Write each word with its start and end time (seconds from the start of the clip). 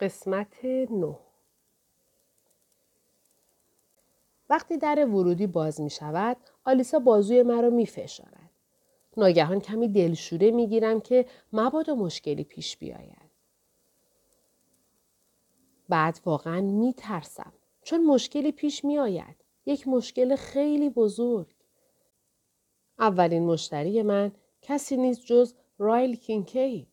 قسمت 0.00 0.64
نه 0.90 1.18
وقتی 4.50 4.76
در 4.76 5.06
ورودی 5.06 5.46
باز 5.46 5.80
می 5.80 5.90
شود، 5.90 6.36
آلیسا 6.64 6.98
بازوی 6.98 7.42
مرا 7.42 7.70
می 7.70 7.86
فشارد. 7.86 8.50
ناگهان 9.16 9.60
کمی 9.60 9.88
دلشوره 9.88 10.50
می 10.50 10.68
گیرم 10.68 11.00
که 11.00 11.26
مبادا 11.52 11.94
مشکلی 11.94 12.44
پیش 12.44 12.76
بیاید. 12.76 13.30
بعد 15.88 16.20
واقعا 16.26 16.60
می 16.60 16.92
ترسم 16.92 17.52
چون 17.82 18.04
مشکلی 18.06 18.52
پیش 18.52 18.84
می 18.84 18.98
آید. 18.98 19.36
یک 19.66 19.88
مشکل 19.88 20.36
خیلی 20.36 20.90
بزرگ. 20.90 21.54
اولین 22.98 23.46
مشتری 23.46 24.02
من 24.02 24.32
کسی 24.62 24.96
نیست 24.96 25.24
جز 25.24 25.54
رایل 25.78 26.16
کینکید. 26.16 26.89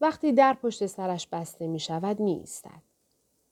وقتی 0.00 0.32
در 0.32 0.54
پشت 0.54 0.86
سرش 0.86 1.26
بسته 1.26 1.66
می 1.66 1.80
شود 1.80 2.20
می 2.20 2.32
ایستد. 2.32 2.82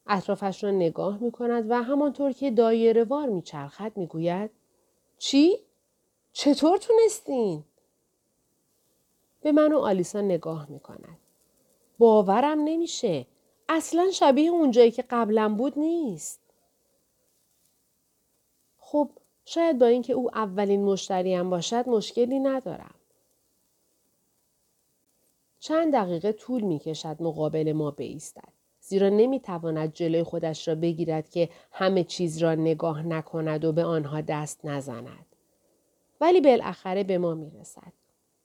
اطرافش 0.06 0.64
را 0.64 0.70
نگاه 0.70 1.18
می 1.18 1.30
کند 1.30 1.70
و 1.70 1.82
همانطور 1.82 2.32
که 2.32 2.50
دایره 2.50 3.04
وار 3.04 3.28
می 3.28 3.42
چرخد 3.42 3.96
می 3.96 4.06
گوید 4.06 4.50
چی؟ 5.18 5.58
چطور 6.32 6.78
تونستین؟ 6.78 7.64
به 9.40 9.52
من 9.52 9.72
و 9.72 9.78
آلیسا 9.78 10.20
نگاه 10.20 10.70
می 10.70 10.80
کند. 10.80 11.18
باورم 11.98 12.60
نمیشه. 12.60 13.26
اصلا 13.68 14.10
شبیه 14.10 14.50
اونجایی 14.50 14.90
که 14.90 15.04
قبلا 15.10 15.48
بود 15.48 15.78
نیست. 15.78 16.40
خب 18.78 19.10
شاید 19.44 19.78
با 19.78 19.86
اینکه 19.86 20.12
او 20.12 20.36
اولین 20.36 20.84
مشتریم 20.84 21.50
باشد 21.50 21.88
مشکلی 21.88 22.38
ندارم. 22.38 22.93
چند 25.64 25.92
دقیقه 25.92 26.32
طول 26.32 26.62
می 26.62 26.78
کشد 26.78 27.16
مقابل 27.20 27.72
ما 27.72 27.90
بایستد. 27.90 28.52
زیرا 28.80 29.08
نمی 29.08 29.40
تواند 29.40 29.92
جلوی 29.92 30.22
خودش 30.22 30.68
را 30.68 30.74
بگیرد 30.74 31.30
که 31.30 31.48
همه 31.72 32.04
چیز 32.04 32.38
را 32.38 32.54
نگاه 32.54 33.02
نکند 33.02 33.64
و 33.64 33.72
به 33.72 33.84
آنها 33.84 34.20
دست 34.20 34.64
نزند. 34.64 35.26
ولی 36.20 36.40
بالاخره 36.40 37.04
به 37.04 37.18
ما 37.18 37.34
می 37.34 37.50
رسد. 37.50 37.92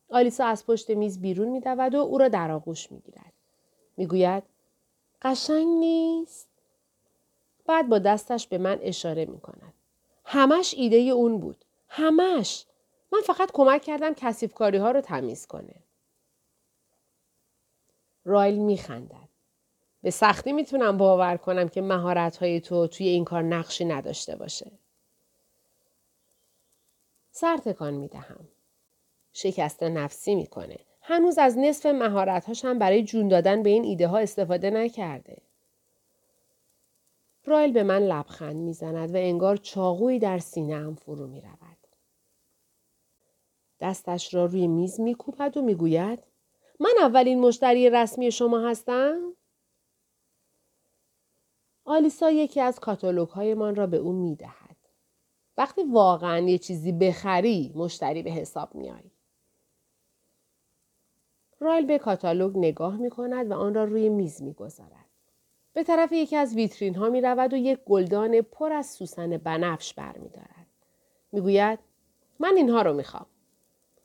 آلیسا 0.09 0.45
از 0.45 0.66
پشت 0.66 0.89
میز 0.89 1.22
بیرون 1.22 1.48
می 1.48 1.59
دود 1.59 1.95
و 1.95 1.98
او 1.98 2.17
را 2.17 2.28
در 2.28 2.52
آغوش 2.52 2.92
می 2.92 3.00
گیرد. 3.00 3.33
می 3.98 4.08
گوید 4.08 4.44
قشنگ 5.22 5.67
نیست؟ 5.67 6.50
بعد 7.66 7.89
با 7.89 8.00
دستش 8.00 8.48
به 8.48 8.58
من 8.58 8.80
اشاره 8.81 9.26
می 9.26 9.39
کند. 9.39 9.73
همش 10.26 10.73
ایده 10.78 10.98
اون 10.98 11.39
بود. 11.39 11.66
همش. 11.88 12.66
من 13.11 13.22
فقط 13.22 13.52
کمک 13.54 13.81
کردم 13.81 14.14
کسیف 14.14 14.54
کاری 14.54 14.78
ها 14.78 14.92
رو 14.92 15.02
تمیز 15.02 15.48
کنه. 15.48 15.76
رایل 18.25 18.59
میخندد. 18.59 19.30
به 20.02 20.12
سختی 20.12 20.53
می‌تونم 20.53 20.98
باور 20.98 21.38
کنم 21.38 21.70
که 21.70 21.81
مهارت 21.81 22.38
های 22.38 22.61
تو 22.61 22.88
توی 22.88 23.08
این 23.08 23.26
کار 23.26 23.44
نقشی 23.44 23.86
نداشته 23.86 24.36
باشه. 24.36 24.72
سر 27.31 27.58
تکان 27.58 27.94
می‌دهم. 27.94 28.48
شکست 29.34 29.84
نفسی 29.84 30.36
می‌کنه. 30.36 30.78
هنوز 31.02 31.38
از 31.38 31.58
نصف 31.58 31.86
مهارتهاش 31.86 32.66
هم 32.66 32.80
برای 32.80 33.03
جون 33.03 33.28
دادن 33.28 33.64
به 33.64 33.70
این 33.70 33.84
ایده 33.84 34.08
ها 34.08 34.17
استفاده 34.17 34.70
نکرده. 34.70 35.38
رایل 37.45 37.73
به 37.73 37.83
من 37.83 38.04
لبخند 38.04 38.56
می‌زند 38.56 39.16
و 39.16 39.17
انگار 39.17 39.58
چاقویی 39.58 40.20
در 40.20 40.39
سینه 40.39 40.76
هم 40.76 40.95
فرو 40.95 41.28
می 41.28 41.42
رود. 41.42 41.78
دستش 43.80 44.33
را 44.33 44.45
روی 44.45 44.67
میز 44.67 45.00
میکوبد 45.00 45.58
و 45.58 45.61
می‌گوید 45.61 46.23
من 46.80 46.94
اولین 47.02 47.40
مشتری 47.40 47.90
رسمی 47.90 48.32
شما 48.32 48.70
هستم؟ 48.70 49.34
آلیسا 51.86 52.32
یکی 52.32 52.62
از 52.62 52.80
کاتالوگ 52.80 53.30
هایمان 53.30 53.76
را 53.76 53.88
به 53.88 53.98
او 53.98 54.14
می 54.14 54.36
دهد. 54.36 54.78
وقتی 55.58 55.84
واقعا 55.84 56.39
یه 56.39 56.58
چیزی 56.58 56.92
بخری 56.92 57.72
مشتری 57.76 58.23
به 58.23 58.32
حساب 58.32 58.76
میایی. 58.76 59.12
رایل 61.60 61.86
به 61.86 61.98
کاتالوگ 61.98 62.58
نگاه 62.58 62.98
می 62.98 63.10
کند 63.10 63.52
و 63.52 63.54
آن 63.54 63.73
را 63.73 63.84
روی 63.84 64.10
میز 64.10 64.42
می 64.42 64.54
گذارد. 64.54 65.10
به 65.73 65.84
طرف 65.84 66.12
یکی 66.12 66.36
از 66.36 66.56
ویترین 66.56 66.95
ها 66.95 67.10
می 67.10 67.22
رود 67.22 67.54
و 67.54 67.58
یک 67.58 67.80
گلدان 67.86 68.42
پر 68.42 68.73
از 68.73 68.86
سوسن 68.86 69.38
بنفش 69.38 69.94
بر 69.94 70.18
می 70.18 70.30
دارد. 70.30 70.68
می 71.32 71.42
گوید 71.42 71.80
من 72.39 72.54
اینها 72.58 72.82
رو 72.82 72.94
می 72.94 73.04
خوام. 73.04 73.26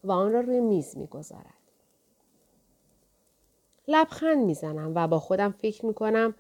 و 0.05 0.13
آن 0.13 0.33
را 0.33 0.41
روی 0.41 0.61
میز 0.61 0.97
می 0.97 1.07
گذارد. 1.07 1.54
لبخند 3.89 4.45
می‌زنم 4.45 4.93
و 4.95 5.09
با 5.09 5.19
خودم 5.19 5.53
فکر 5.53 5.87
می 5.87 5.95
کنم 5.95 6.35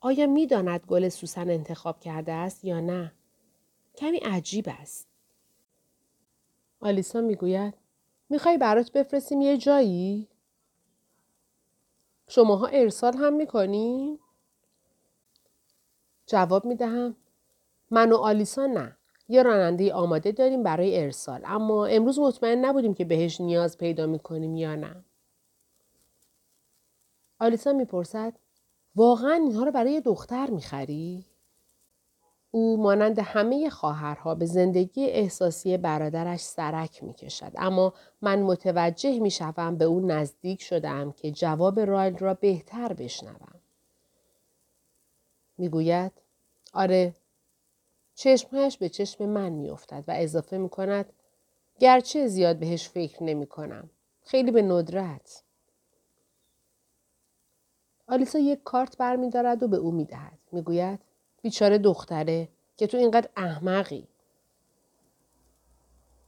آیا 0.00 0.26
می 0.26 0.46
داند 0.46 0.80
گل 0.80 1.08
سوسن 1.08 1.50
انتخاب 1.50 2.00
کرده 2.00 2.32
است 2.32 2.64
یا 2.64 2.80
نه؟ 2.80 3.12
کمی 3.96 4.18
عجیب 4.18 4.64
است. 4.68 5.08
آلیسا 6.80 7.20
می‌گوید 7.20 7.74
می‌خوای 8.30 8.58
برات 8.58 8.92
بفرستیم 8.92 9.40
یه 9.40 9.56
جایی؟ 9.56 10.28
شماها 12.28 12.66
ارسال 12.66 13.16
هم 13.16 13.32
می‌کنی؟ 13.32 14.18
جواب 16.26 16.64
می‌دهم 16.64 17.16
من 17.90 18.12
و 18.12 18.16
آلیسا 18.16 18.66
نه. 18.66 18.96
یه 19.28 19.42
راننده 19.42 19.92
آماده 19.92 20.32
داریم 20.32 20.62
برای 20.62 21.02
ارسال 21.02 21.40
اما 21.44 21.86
امروز 21.86 22.18
مطمئن 22.18 22.64
نبودیم 22.64 22.94
که 22.94 23.04
بهش 23.04 23.40
نیاز 23.40 23.78
پیدا 23.78 24.06
می‌کنیم 24.06 24.56
یا 24.56 24.74
نه. 24.74 25.04
آلیسا 27.38 27.72
می‌پرسد 27.72 28.32
واقعا 28.96 29.32
اینها 29.32 29.64
رو 29.64 29.72
برای 29.72 30.00
دختر 30.00 30.50
می‌خری؟ 30.50 31.24
او 32.50 32.82
مانند 32.82 33.18
همه 33.18 33.70
خواهرها 33.70 34.34
به 34.34 34.46
زندگی 34.46 35.06
احساسی 35.06 35.76
برادرش 35.76 36.40
سرک 36.40 37.04
می 37.04 37.14
کشد. 37.14 37.52
اما 37.56 37.94
من 38.22 38.42
متوجه 38.42 39.18
می 39.18 39.30
شوم 39.30 39.76
به 39.76 39.84
او 39.84 40.00
نزدیک 40.06 40.62
شدم 40.62 41.12
که 41.12 41.30
جواب 41.30 41.80
رایل 41.80 42.18
را 42.18 42.34
بهتر 42.34 42.92
بشنوم. 42.92 43.60
می‌گوید 45.58 46.12
آره 46.74 47.14
چشمهش 48.14 48.76
به 48.76 48.88
چشم 48.88 49.26
من 49.26 49.48
میافتد 49.48 50.04
و 50.08 50.12
اضافه 50.16 50.58
می 50.58 50.68
کند 50.68 51.12
گرچه 51.78 52.26
زیاد 52.26 52.58
بهش 52.58 52.88
فکر 52.88 53.22
نمی 53.22 53.46
کنم. 53.46 53.90
خیلی 54.22 54.50
به 54.50 54.62
ندرت. 54.62 55.42
آلیسا 58.08 58.38
یک 58.38 58.62
کارت 58.64 58.96
برمیدارد 58.96 59.62
و 59.62 59.68
به 59.68 59.76
او 59.76 59.90
می‌دهد 59.90 60.38
می‌گوید 60.52 61.00
بیچاره 61.42 61.78
دختره 61.78 62.48
که 62.76 62.86
تو 62.86 62.96
اینقدر 62.96 63.28
احمقی 63.36 64.08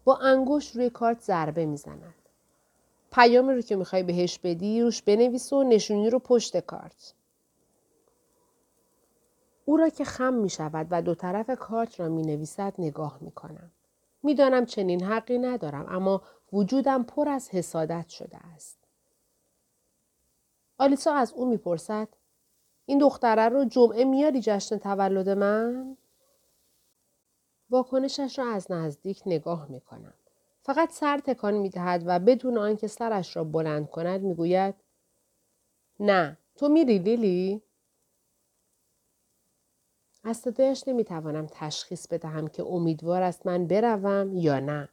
با 0.04 0.16
انگوش 0.16 0.70
روی 0.70 0.90
کارت 0.90 1.20
ضربه 1.20 1.66
می‌زند 1.66 2.14
پیامی 3.12 3.54
رو 3.54 3.60
که 3.60 3.76
می‌خوای 3.76 4.02
بهش 4.02 4.38
بدی 4.38 4.82
روش 4.82 5.02
بنویس 5.02 5.52
و 5.52 5.62
نشونی 5.62 6.10
رو 6.10 6.18
پشت 6.18 6.56
کارت 6.56 7.14
او 9.64 9.76
را 9.76 9.88
که 9.88 10.04
خم 10.04 10.34
می 10.34 10.50
شود 10.50 10.86
و 10.90 11.02
دو 11.02 11.14
طرف 11.14 11.50
کارت 11.50 12.00
را 12.00 12.08
می 12.08 12.22
نویسد 12.22 12.74
نگاه 12.78 13.18
می 13.20 13.30
کنم. 13.30 13.70
می 14.22 14.34
دانم 14.34 14.66
چنین 14.66 15.04
حقی 15.04 15.38
ندارم 15.38 15.86
اما 15.88 16.22
وجودم 16.52 17.02
پر 17.02 17.28
از 17.28 17.50
حسادت 17.50 18.08
شده 18.08 18.36
است. 18.54 18.79
آلیسا 20.80 21.14
از 21.14 21.32
او 21.32 21.46
می‌پرسد 21.46 22.08
این 22.86 22.98
دختره 22.98 23.48
رو 23.48 23.64
جمعه 23.64 24.04
میاری 24.04 24.40
جشن 24.40 24.78
تولد 24.78 25.28
من؟ 25.28 25.96
واکنشش 27.70 28.38
را 28.38 28.52
از 28.52 28.72
نزدیک 28.72 29.22
نگاه 29.26 29.66
می 29.68 29.80
کنم. 29.80 30.14
فقط 30.62 30.92
سر 30.92 31.18
تکان 31.18 31.54
می 31.54 31.70
دهد 31.70 32.02
و 32.06 32.18
بدون 32.18 32.58
آنکه 32.58 32.86
سرش 32.86 33.36
را 33.36 33.44
بلند 33.44 33.90
کند 33.90 34.20
می 34.20 34.34
گوید 34.34 34.74
نه 36.00 36.38
تو 36.56 36.68
میری 36.68 36.98
لیلی؟ 36.98 37.62
از 40.24 40.36
صدایش 40.36 40.88
نمی 40.88 41.04
توانم 41.04 41.46
تشخیص 41.50 42.06
بدهم 42.06 42.48
که 42.48 42.62
امیدوار 42.62 43.22
است 43.22 43.46
من 43.46 43.66
بروم 43.66 44.36
یا 44.36 44.60
نه. 44.60 44.88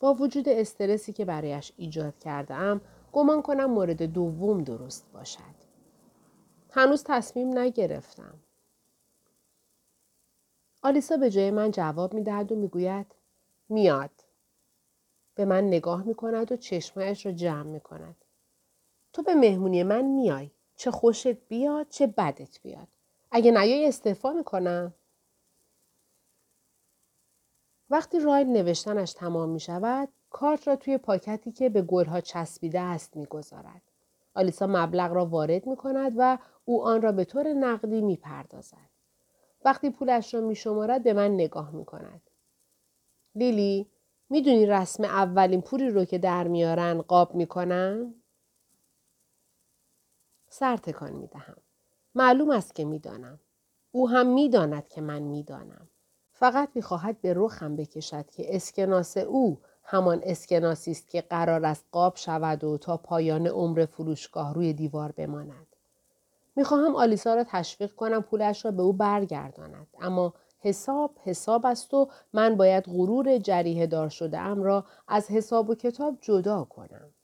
با 0.00 0.14
وجود 0.14 0.48
استرسی 0.48 1.12
که 1.12 1.24
برایش 1.24 1.72
ایجاد 1.76 2.18
کرده 2.18 2.54
ام 2.54 2.80
گمان 3.12 3.42
کنم 3.42 3.70
مورد 3.70 4.02
دوم 4.02 4.64
درست 4.64 5.06
باشد. 5.12 5.60
هنوز 6.70 7.04
تصمیم 7.06 7.58
نگرفتم. 7.58 8.34
آلیسا 10.82 11.16
به 11.16 11.30
جای 11.30 11.50
من 11.50 11.70
جواب 11.70 12.14
می 12.14 12.22
دهد 12.22 12.52
و 12.52 12.56
می 12.56 12.68
گوید 12.68 13.06
میاد. 13.68 14.10
به 15.34 15.44
من 15.44 15.64
نگاه 15.64 16.02
می 16.02 16.14
کند 16.14 16.52
و 16.52 16.56
چشمایش 16.56 17.26
را 17.26 17.32
جمع 17.32 17.62
می 17.62 17.80
کند. 17.80 18.16
تو 19.12 19.22
به 19.22 19.34
مهمونی 19.34 19.82
من 19.82 20.04
میای. 20.04 20.50
چه 20.76 20.90
خوشت 20.90 21.26
بیاد 21.26 21.88
چه 21.88 22.06
بدت 22.06 22.62
بیاد. 22.62 22.88
اگه 23.30 23.50
نیای 23.50 23.88
استعفا 23.88 24.32
می 24.32 24.44
کنم. 24.44 24.94
وقتی 27.90 28.20
رایل 28.20 28.46
نوشتنش 28.46 29.12
تمام 29.12 29.48
می 29.48 29.60
شود 29.60 30.08
کارت 30.30 30.68
را 30.68 30.76
توی 30.76 30.98
پاکتی 30.98 31.52
که 31.52 31.68
به 31.68 31.82
گلها 31.82 32.20
چسبیده 32.20 32.80
است 32.80 33.16
می 33.16 33.26
گذارد. 33.26 33.82
آلیسا 34.34 34.66
مبلغ 34.66 35.12
را 35.12 35.26
وارد 35.26 35.66
می 35.66 35.76
کند 35.76 36.12
و 36.16 36.38
او 36.64 36.84
آن 36.84 37.02
را 37.02 37.12
به 37.12 37.24
طور 37.24 37.52
نقدی 37.52 38.00
می 38.00 38.16
پردازد. 38.16 38.90
وقتی 39.64 39.90
پولش 39.90 40.34
را 40.34 40.40
می 40.40 40.54
شمارد 40.54 41.02
به 41.02 41.12
من 41.12 41.34
نگاه 41.34 41.70
می 41.70 41.84
کند. 41.84 42.20
لیلی 43.34 43.86
می‌دونی 44.30 44.66
رسم 44.66 45.04
اولین 45.04 45.60
پولی 45.60 45.90
رو 45.90 46.04
که 46.04 46.18
در 46.18 46.48
میارن 46.48 47.02
قاب 47.02 47.34
می‌کنن؟ 47.34 48.14
سر 50.48 50.76
تکان 50.76 51.12
می‌دهم. 51.12 51.56
معلوم 52.14 52.50
است 52.50 52.74
که 52.74 52.84
می‌دانم. 52.84 53.40
او 53.92 54.10
هم 54.10 54.26
می‌داند 54.26 54.88
که 54.88 55.00
من 55.00 55.22
می‌دانم. 55.22 55.88
فقط 56.32 56.68
می‌خواهد 56.74 57.20
به 57.20 57.34
رخم 57.36 57.76
بکشد 57.76 58.30
که 58.30 58.56
اسکناس 58.56 59.16
او 59.16 59.58
همان 59.92 60.20
اسکناسی 60.24 60.90
است 60.90 61.08
که 61.08 61.20
قرار 61.20 61.64
است 61.64 61.84
قاب 61.92 62.16
شود 62.16 62.64
و 62.64 62.78
تا 62.78 62.96
پایان 62.96 63.46
عمر 63.46 63.86
فروشگاه 63.86 64.54
روی 64.54 64.72
دیوار 64.72 65.12
بماند. 65.12 65.66
می‌خواهم 66.56 66.96
آلیسا 66.96 67.34
را 67.34 67.44
تشویق 67.44 67.94
کنم 67.94 68.22
پولش 68.22 68.64
را 68.64 68.70
به 68.70 68.82
او 68.82 68.92
برگرداند 68.92 69.86
اما 70.00 70.34
حساب 70.58 71.18
حساب 71.24 71.66
است 71.66 71.94
و 71.94 72.08
من 72.32 72.56
باید 72.56 72.84
غرور 72.84 73.38
جریه 73.38 73.86
دار 73.86 74.08
شده 74.08 74.38
ام 74.38 74.62
را 74.62 74.84
از 75.08 75.30
حساب 75.30 75.70
و 75.70 75.74
کتاب 75.74 76.18
جدا 76.20 76.64
کنم. 76.64 77.14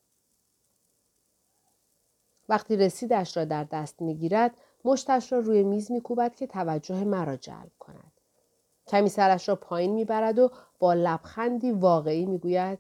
وقتی 2.48 2.76
رسیدش 2.76 3.36
را 3.36 3.44
در 3.44 3.64
دست 3.64 4.02
می‌گیرد 4.02 4.56
مشتش 4.84 5.32
را 5.32 5.38
روی 5.38 5.62
میز 5.62 5.90
میکوبد 5.90 6.34
که 6.34 6.46
توجه 6.46 7.04
مرا 7.04 7.36
جلب 7.36 7.72
کند. 7.78 8.15
کمی 8.86 9.08
سرش 9.08 9.48
را 9.48 9.56
پایین 9.56 9.94
می‌برد 9.94 10.38
و 10.38 10.50
با 10.78 10.94
لبخندی 10.94 11.72
واقعی 11.72 12.26
می‌گوید 12.26 12.78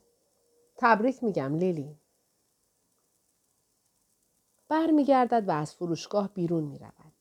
تبریک 0.76 1.24
میگم 1.24 1.54
لیلی. 1.54 1.96
برمیگردد 4.68 5.48
و 5.48 5.50
از 5.50 5.74
فروشگاه 5.74 6.28
بیرون 6.34 6.64
می 6.64 6.78
رود. 6.78 7.12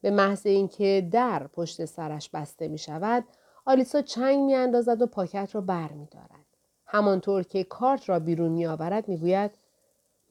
به 0.00 0.10
محض 0.10 0.46
اینکه 0.46 1.08
در 1.12 1.46
پشت 1.46 1.84
سرش 1.84 2.30
بسته 2.30 2.68
می 2.68 2.78
شود 2.78 3.24
آلیسا 3.64 4.02
چنگ 4.02 4.44
می 4.44 4.54
اندازد 4.54 5.02
و 5.02 5.06
پاکت 5.06 5.54
را 5.54 5.60
بر 5.60 5.92
می 5.92 6.06
دارد. 6.06 6.46
همانطور 6.86 7.42
که 7.42 7.64
کارت 7.64 8.08
را 8.08 8.18
بیرون 8.18 8.52
می 8.52 8.66
آورد 8.66 9.08
می 9.08 9.16
گوید 9.18 9.50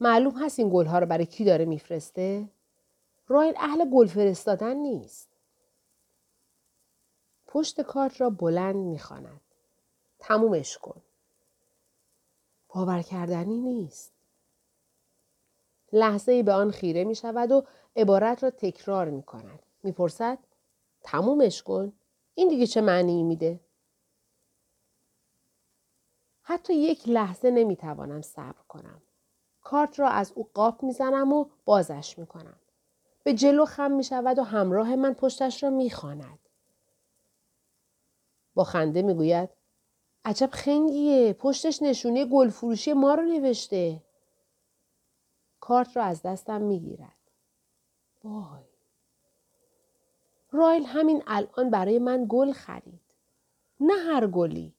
معلوم 0.00 0.42
هست 0.44 0.58
این 0.58 0.70
گلها 0.72 0.98
را 0.98 1.06
برای 1.06 1.26
کی 1.26 1.44
داره 1.44 1.64
میفرسته؟ 1.64 2.48
رایل 3.28 3.54
اهل 3.56 3.90
گل 3.90 4.06
فرستادن 4.06 4.76
نیست. 4.76 5.35
پشت 7.46 7.80
کارت 7.80 8.20
را 8.20 8.30
بلند 8.30 8.76
می 8.76 8.98
خاند. 8.98 9.40
تمومش 10.18 10.78
کن. 10.78 11.02
باور 12.68 13.02
کردنی 13.02 13.56
نیست. 13.56 14.12
لحظه 15.92 16.32
ای 16.32 16.42
به 16.42 16.52
آن 16.52 16.70
خیره 16.70 17.04
می 17.04 17.14
شود 17.14 17.52
و 17.52 17.64
عبارت 17.96 18.42
را 18.42 18.50
تکرار 18.50 19.10
می 19.10 19.22
کند. 19.22 19.62
می 19.82 19.92
پرسد 19.92 20.38
تمومش 21.02 21.62
کن. 21.62 21.92
این 22.34 22.48
دیگه 22.48 22.66
چه 22.66 22.80
معنی 22.80 23.22
میده؟ 23.22 23.60
حتی 26.42 26.74
یک 26.74 27.08
لحظه 27.08 27.50
نمی 27.50 27.76
توانم 27.76 28.22
صبر 28.22 28.62
کنم. 28.68 29.02
کارت 29.62 29.98
را 29.98 30.08
از 30.08 30.32
او 30.34 30.50
قاپ 30.54 30.82
می‌زنم 30.82 31.32
و 31.32 31.46
بازش 31.64 32.18
می 32.18 32.26
کنم. 32.26 32.56
به 33.24 33.34
جلو 33.34 33.64
خم 33.64 33.90
می 33.90 34.04
شود 34.04 34.38
و 34.38 34.42
همراه 34.42 34.96
من 34.96 35.14
پشتش 35.14 35.62
را 35.62 35.70
می 35.70 35.90
خاند. 35.90 36.38
با 38.56 38.64
خنده 38.64 39.02
می 39.02 39.14
گوید 39.14 39.48
عجب 40.24 40.50
خنگیه 40.52 41.32
پشتش 41.32 41.82
نشونه 41.82 42.24
گل 42.24 42.48
فروشی 42.48 42.92
ما 42.92 43.14
رو 43.14 43.22
نوشته. 43.22 44.02
کارت 45.60 45.96
را 45.96 46.02
از 46.02 46.22
دستم 46.22 46.60
می 46.60 46.80
گیرد. 46.80 47.16
وای. 48.24 48.64
رایل 50.50 50.84
همین 50.84 51.22
الان 51.26 51.70
برای 51.70 51.98
من 51.98 52.26
گل 52.28 52.52
خرید. 52.52 53.00
نه 53.80 53.94
هر 53.94 54.26
گلی. 54.26 54.74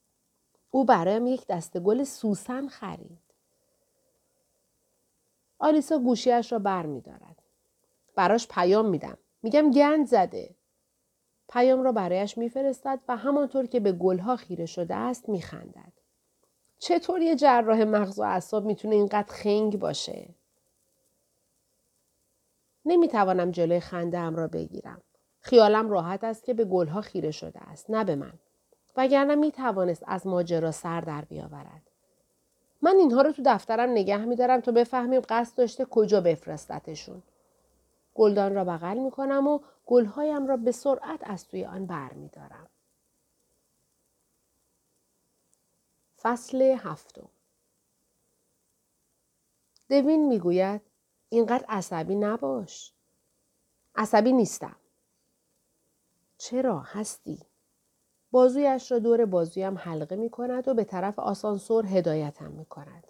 او 0.70 0.84
برایم 0.84 1.26
یک 1.26 1.46
دسته 1.46 1.80
گل 1.80 2.04
سوسن 2.04 2.68
خرید. 2.68 3.18
آلیسا 5.58 5.98
گوشیش 5.98 6.52
را 6.52 6.58
بر 6.58 6.86
می 6.86 7.00
دارد. 7.00 7.42
براش 8.14 8.48
پیام 8.48 8.86
میدم. 8.88 9.18
میگم 9.42 9.70
گند 9.70 10.06
زده. 10.06 10.57
پیام 11.48 11.82
را 11.82 11.92
برایش 11.92 12.38
میفرستد 12.38 13.00
و 13.08 13.16
همانطور 13.16 13.66
که 13.66 13.80
به 13.80 13.92
گلها 13.92 14.36
خیره 14.36 14.66
شده 14.66 14.94
است 14.94 15.28
میخندد. 15.28 15.92
چطور 16.78 17.22
یه 17.22 17.36
جراح 17.36 17.84
مغز 17.84 18.18
و 18.18 18.22
اعصاب 18.22 18.64
می‌تونه 18.64 18.94
اینقدر 18.94 19.32
خنگ 19.32 19.78
باشه؟ 19.78 20.28
نمی‌توانم 22.84 23.50
جلوی 23.50 23.80
خنده 23.80 24.30
را 24.30 24.48
بگیرم. 24.48 25.00
خیالم 25.40 25.90
راحت 25.90 26.24
است 26.24 26.44
که 26.44 26.54
به 26.54 26.64
گلها 26.64 27.00
خیره 27.00 27.30
شده 27.30 27.60
است 27.60 27.90
نه 27.90 28.04
به 28.04 28.14
من. 28.14 28.32
وگرنه 28.96 29.34
می 29.34 29.52
توانست 29.52 30.04
از 30.06 30.26
ماجرا 30.26 30.70
سر 30.70 31.00
در 31.00 31.24
بیاورد. 31.24 31.82
من 32.82 32.96
اینها 32.96 33.22
رو 33.22 33.32
تو 33.32 33.42
دفترم 33.46 33.90
نگه 33.90 34.24
میدارم 34.24 34.60
تا 34.60 34.72
بفهمیم 34.72 35.22
قصد 35.28 35.56
داشته 35.56 35.84
کجا 35.84 36.20
بفرستتشون. 36.20 37.22
گلدان 38.18 38.54
را 38.54 38.64
بغل 38.64 38.98
می 38.98 39.10
کنم 39.10 39.46
و 39.48 39.60
گلهایم 39.86 40.46
را 40.46 40.56
به 40.56 40.72
سرعت 40.72 41.20
از 41.22 41.48
توی 41.48 41.64
آن 41.64 41.86
بر 41.86 42.12
می 42.12 42.28
دارم. 42.28 42.68
فصل 46.22 46.62
هفتم 46.62 47.28
دوین 49.88 50.28
می‌گوید 50.28 50.80
اینقدر 51.28 51.64
عصبی 51.68 52.14
نباش. 52.14 52.92
عصبی 53.94 54.32
نیستم. 54.32 54.76
چرا 56.38 56.80
هستی؟ 56.80 57.46
بازویش 58.30 58.92
را 58.92 58.98
دور 58.98 59.24
بازویم 59.24 59.78
حلقه 59.78 60.16
می 60.16 60.30
کند 60.30 60.68
و 60.68 60.74
به 60.74 60.84
طرف 60.84 61.18
آسانسور 61.18 61.86
هدایتم 61.86 62.50
می 62.50 62.64
کند. 62.64 63.07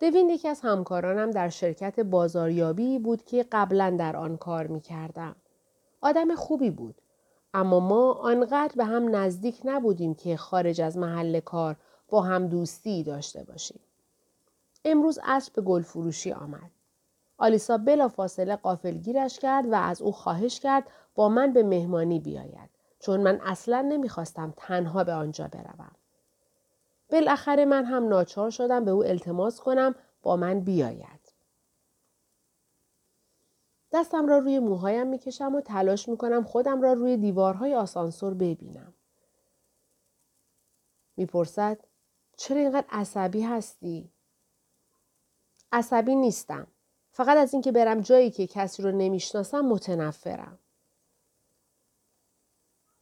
دوین 0.00 0.28
یکی 0.28 0.48
از 0.48 0.60
همکارانم 0.60 1.30
در 1.30 1.48
شرکت 1.48 2.00
بازاریابی 2.00 2.98
بود 2.98 3.24
که 3.24 3.46
قبلا 3.52 3.96
در 3.98 4.16
آن 4.16 4.36
کار 4.36 4.66
می 4.66 4.80
کردم. 4.80 5.36
آدم 6.00 6.34
خوبی 6.34 6.70
بود. 6.70 6.94
اما 7.54 7.80
ما 7.80 8.12
آنقدر 8.12 8.72
به 8.76 8.84
هم 8.84 9.16
نزدیک 9.16 9.60
نبودیم 9.64 10.14
که 10.14 10.36
خارج 10.36 10.80
از 10.80 10.98
محل 10.98 11.40
کار 11.40 11.76
با 12.08 12.22
هم 12.22 12.46
دوستی 12.46 13.02
داشته 13.02 13.44
باشیم. 13.44 13.80
امروز 14.84 15.18
عصر 15.24 15.50
به 15.54 15.62
گل 15.62 15.82
فروشی 15.82 16.32
آمد. 16.32 16.70
آلیسا 17.38 17.78
بلا 17.78 18.08
فاصله 18.08 18.56
قافلگیرش 18.56 19.38
کرد 19.38 19.72
و 19.72 19.74
از 19.74 20.02
او 20.02 20.12
خواهش 20.12 20.60
کرد 20.60 20.84
با 21.14 21.28
من 21.28 21.52
به 21.52 21.62
مهمانی 21.62 22.20
بیاید 22.20 22.70
چون 22.98 23.20
من 23.20 23.40
اصلا 23.44 23.80
نمی‌خواستم 23.80 24.54
تنها 24.56 25.04
به 25.04 25.12
آنجا 25.12 25.48
بروم. 25.48 25.92
بالاخره 27.10 27.64
من 27.64 27.84
هم 27.84 28.08
ناچار 28.08 28.50
شدم 28.50 28.84
به 28.84 28.90
او 28.90 29.04
التماس 29.04 29.60
کنم 29.60 29.94
با 30.22 30.36
من 30.36 30.60
بیاید. 30.60 31.32
دستم 33.92 34.26
را 34.26 34.38
روی 34.38 34.58
موهایم 34.58 35.06
می‌کشم 35.06 35.54
و 35.54 35.60
تلاش 35.60 36.08
می‌کنم 36.08 36.44
خودم 36.44 36.82
را 36.82 36.92
روی 36.92 37.16
دیوارهای 37.16 37.74
آسانسور 37.74 38.34
ببینم. 38.34 38.94
می‌پرسد 41.16 41.78
چرا 42.36 42.60
اینقدر 42.60 42.86
عصبی 42.90 43.42
هستی؟ 43.42 44.10
عصبی 45.72 46.14
نیستم. 46.14 46.66
فقط 47.12 47.36
از 47.36 47.52
اینکه 47.52 47.72
برم 47.72 48.00
جایی 48.00 48.30
که 48.30 48.46
کسی 48.46 48.82
رو 48.82 48.92
نمی‌شناسم 48.92 49.60
متنفرم. 49.60 50.58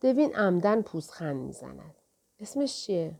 دوین 0.00 0.34
عمدن 0.34 0.82
پوزخند 0.82 1.36
می‌زند. 1.36 1.94
اسمش 2.40 2.82
چیه؟ 2.86 3.14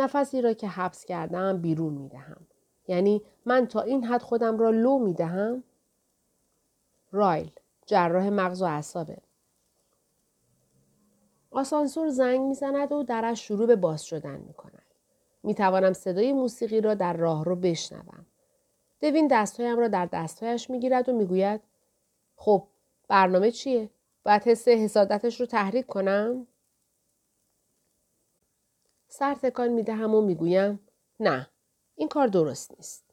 نفسی 0.00 0.42
را 0.42 0.52
که 0.52 0.68
حبس 0.68 1.04
کردم 1.04 1.58
بیرون 1.58 1.92
می 1.92 2.08
دهم. 2.08 2.46
یعنی 2.88 3.22
من 3.46 3.66
تا 3.66 3.80
این 3.80 4.04
حد 4.04 4.22
خودم 4.22 4.58
را 4.58 4.70
لو 4.70 4.98
می 4.98 5.14
دهم؟ 5.14 5.62
رایل 7.12 7.50
جراح 7.86 8.28
مغز 8.28 8.62
و 8.62 8.64
اعصابه. 8.64 9.18
آسانسور 11.50 12.08
زنگ 12.08 12.40
می‌زند 12.40 12.92
و 12.92 13.02
درش 13.02 13.48
شروع 13.48 13.66
به 13.66 13.76
باز 13.76 14.04
شدن 14.04 14.36
می 14.36 14.52
کند. 14.52 14.82
می 15.42 15.54
توانم 15.54 15.92
صدای 15.92 16.32
موسیقی 16.32 16.80
را 16.80 16.94
در 16.94 17.12
راه 17.12 17.44
رو 17.44 17.56
بشنوم. 17.56 18.26
دوین 19.00 19.28
دستهایم 19.30 19.78
را 19.78 19.88
در 19.88 20.06
دستهایش 20.06 20.70
می 20.70 20.80
گیرد 20.80 21.08
و 21.08 21.12
می 21.12 21.26
گوید 21.26 21.60
خب 22.36 22.66
برنامه 23.08 23.50
چیه؟ 23.50 23.90
باید 24.24 24.42
حس 24.42 24.68
حسادتش 24.68 25.40
رو 25.40 25.46
تحریک 25.46 25.86
کنم؟ 25.86 26.46
سر 29.08 29.34
تکان 29.34 29.68
می 29.68 29.82
دهم 29.82 30.14
و 30.14 30.20
می 30.20 30.34
گویم 30.34 30.88
نه 31.20 31.50
این 31.94 32.08
کار 32.08 32.26
درست 32.26 32.70
نیست. 32.76 33.04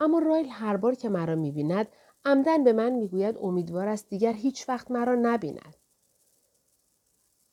اما 0.00 0.18
رایل 0.18 0.48
هر 0.48 0.76
بار 0.76 0.94
که 0.94 1.08
مرا 1.08 1.34
می 1.34 1.50
بیند 1.50 1.88
عمدن 2.24 2.64
به 2.64 2.72
من 2.72 2.90
می 2.92 3.08
گوید 3.08 3.38
امیدوار 3.38 3.88
است 3.88 4.08
دیگر 4.08 4.32
هیچ 4.32 4.68
وقت 4.68 4.90
مرا 4.90 5.14
نبیند. 5.14 5.76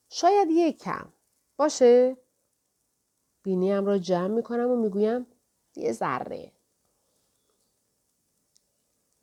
شاید 0.09 0.47
یک 0.51 0.77
کم. 0.77 1.13
باشه؟ 1.57 2.17
بینیم 3.43 3.85
را 3.85 3.97
جمع 3.97 4.27
می 4.27 4.43
کنم 4.43 4.69
و 4.69 4.75
می 4.75 4.89
گویم 4.89 5.27
یه 5.75 5.91
ذره. 5.91 6.51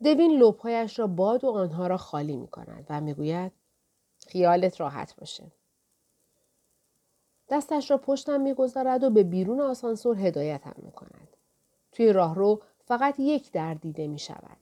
دوین 0.03 0.31
لپایش 0.31 0.99
را 0.99 1.07
باد 1.07 1.43
و 1.43 1.49
آنها 1.49 1.87
را 1.87 1.97
خالی 1.97 2.37
می 2.37 2.47
کند 2.47 2.85
و 2.89 3.01
می‌گوید 3.01 3.51
خیالت 4.27 4.81
راحت 4.81 5.15
باشه. 5.15 5.51
دستش 7.49 7.91
را 7.91 7.97
پشتم 7.97 8.41
می‌گذارد 8.41 9.03
و 9.03 9.09
به 9.09 9.23
بیرون 9.23 9.61
آسانسور 9.61 10.17
هدایتم 10.19 10.75
می 10.77 10.91
کند. 10.91 11.27
توی 11.91 12.13
راهرو 12.13 12.61
فقط 12.85 13.19
یک 13.19 13.51
در 13.51 13.73
دیده 13.73 14.07
می 14.07 14.19
شود. 14.19 14.57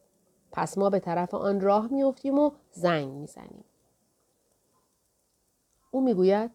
پس 0.51 0.77
ما 0.77 0.89
به 0.89 0.99
طرف 0.99 1.33
آن 1.33 1.61
راه 1.61 1.87
میافتیم 1.87 2.39
و 2.39 2.51
زنگ 2.71 3.07
می‌زنیم. 3.07 3.63
او 5.91 6.01
می‌گوید 6.01 6.51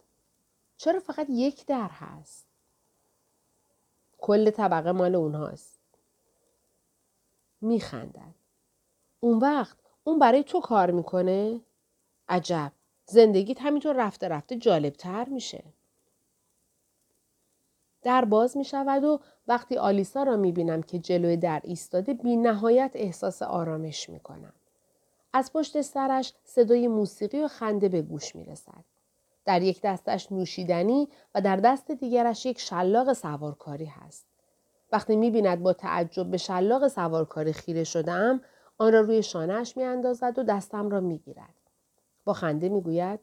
چرا 0.76 1.00
فقط 1.00 1.26
یک 1.30 1.66
در 1.66 1.88
هست؟ 1.88 2.46
کل 4.18 4.50
طبقه 4.50 4.92
مال 4.92 5.14
اونهاست. 5.14 5.80
میخندد. 7.60 8.34
اون 9.20 9.38
وقت 9.38 9.76
اون 10.04 10.18
برای 10.18 10.44
تو 10.44 10.60
کار 10.60 10.90
می‌کنه؟ 10.90 11.60
عجب. 12.28 12.72
زندگیت 13.04 13.60
همینطور 13.60 13.96
رفته 13.96 14.28
رفته 14.28 14.56
جالبتر 14.56 15.28
میشه. 15.28 15.64
در 18.02 18.24
باز 18.24 18.56
می 18.56 18.64
شود 18.64 19.04
و 19.04 19.20
وقتی 19.48 19.76
آلیسا 19.76 20.22
را 20.22 20.36
می 20.36 20.52
بینم 20.52 20.82
که 20.82 20.98
جلوی 20.98 21.36
در 21.36 21.60
ایستاده 21.64 22.14
بی 22.14 22.36
نهایت 22.36 22.90
احساس 22.94 23.42
آرامش 23.42 24.08
می 24.08 24.20
کنم. 24.20 24.52
از 25.32 25.52
پشت 25.52 25.80
سرش 25.80 26.32
صدای 26.44 26.88
موسیقی 26.88 27.40
و 27.42 27.48
خنده 27.48 27.88
به 27.88 28.02
گوش 28.02 28.36
می 28.36 28.44
رسد. 28.44 28.84
در 29.44 29.62
یک 29.62 29.80
دستش 29.82 30.32
نوشیدنی 30.32 31.08
و 31.34 31.40
در 31.40 31.56
دست 31.56 31.90
دیگرش 31.90 32.46
یک 32.46 32.58
شلاق 32.58 33.12
سوارکاری 33.12 33.84
هست. 33.84 34.26
وقتی 34.92 35.16
می 35.16 35.30
بیند 35.30 35.62
با 35.62 35.72
تعجب 35.72 36.30
به 36.30 36.36
شلاق 36.36 36.88
سوارکاری 36.88 37.52
خیره 37.52 37.84
شدم 37.84 38.40
آن 38.78 38.92
را 38.92 39.00
روی 39.00 39.22
شانهش 39.22 39.76
می 39.76 39.84
اندازد 39.84 40.38
و 40.38 40.42
دستم 40.42 40.90
را 40.90 41.00
می 41.00 41.18
گیرد. 41.18 41.54
با 42.24 42.32
خنده 42.32 42.68
می 42.68 42.80
گوید 42.80 43.20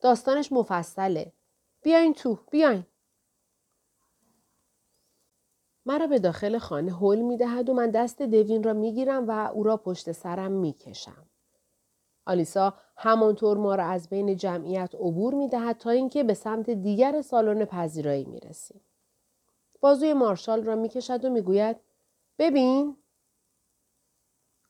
داستانش 0.00 0.52
مفصله. 0.52 1.32
بیاین 1.82 2.14
تو 2.14 2.38
بیاین. 2.50 2.86
مرا 5.88 6.06
به 6.06 6.18
داخل 6.18 6.58
خانه 6.58 6.96
هل 6.96 7.20
می 7.20 7.36
دهد 7.36 7.68
و 7.68 7.74
من 7.74 7.90
دست 7.90 8.22
دوین 8.22 8.62
را 8.62 8.72
می 8.72 8.92
گیرم 8.92 9.28
و 9.28 9.50
او 9.54 9.62
را 9.62 9.76
پشت 9.76 10.12
سرم 10.12 10.52
می 10.52 10.72
کشم. 10.72 11.26
آلیسا 12.26 12.74
همانطور 12.96 13.56
ما 13.56 13.74
را 13.74 13.84
از 13.84 14.08
بین 14.08 14.36
جمعیت 14.36 14.94
عبور 14.94 15.34
می 15.34 15.48
دهد 15.48 15.78
تا 15.78 15.90
اینکه 15.90 16.24
به 16.24 16.34
سمت 16.34 16.70
دیگر 16.70 17.22
سالن 17.22 17.64
پذیرایی 17.64 18.24
می 18.24 18.40
رسیم. 18.40 18.80
بازوی 19.80 20.12
مارشال 20.12 20.64
را 20.64 20.74
می 20.74 20.88
کشد 20.88 21.24
و 21.24 21.30
می 21.30 21.40
گوید 21.40 21.76
ببین 22.38 22.96